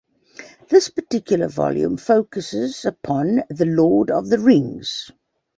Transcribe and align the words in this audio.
This 0.67 0.89
particular 0.89 1.47
volume 1.47 1.95
focuses 1.97 2.85
upon 2.85 3.43
"The 3.51 3.67
Lord 3.67 4.09
of 4.09 4.29
the 4.29 4.39
Rings". 4.39 5.11